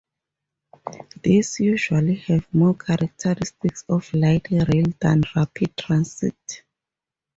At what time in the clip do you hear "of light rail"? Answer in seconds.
3.87-4.85